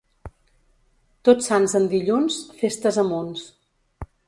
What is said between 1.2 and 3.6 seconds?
Tots Sants en dilluns, festes a munts.